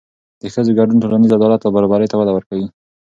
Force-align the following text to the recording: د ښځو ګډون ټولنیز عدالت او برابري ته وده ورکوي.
د 0.41 0.43
ښځو 0.53 0.71
ګډون 0.79 0.97
ټولنیز 1.03 1.31
عدالت 1.37 1.61
او 1.63 1.71
برابري 1.75 2.07
ته 2.11 2.15
وده 2.17 2.31
ورکوي. 2.33 2.67